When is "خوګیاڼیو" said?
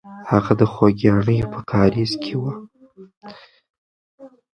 0.73-1.51